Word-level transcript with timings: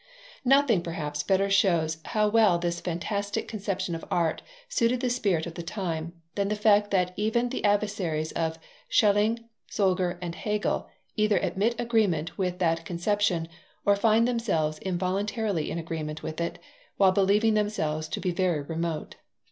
Nothing 0.43 0.81
perhaps 0.81 1.21
better 1.21 1.47
shows 1.51 1.99
how 2.05 2.27
well 2.27 2.57
this 2.57 2.81
fantastic 2.81 3.47
conception 3.47 3.93
of 3.93 4.03
art 4.09 4.41
suited 4.67 4.99
the 4.99 5.11
spirit 5.11 5.45
of 5.45 5.53
the 5.53 5.61
time, 5.61 6.13
than 6.33 6.47
the 6.47 6.55
fact 6.55 6.89
that 6.89 7.13
even 7.17 7.49
the 7.49 7.63
adversaries 7.63 8.31
of 8.31 8.57
Schelling, 8.89 9.47
Solger, 9.69 10.17
and 10.19 10.33
Hegel 10.33 10.89
either 11.15 11.37
admit 11.37 11.75
agreement 11.79 12.35
with 12.35 12.57
that 12.57 12.83
conception, 12.83 13.47
or 13.85 13.95
find 13.95 14.27
themselves 14.27 14.79
involuntarily 14.79 15.69
in 15.69 15.77
agreement 15.77 16.23
with 16.23 16.41
it, 16.41 16.57
while 16.97 17.11
believing 17.11 17.53
themselves 17.53 18.07
to 18.07 18.19
be 18.19 18.31
very 18.31 18.63
remote. 18.63 19.17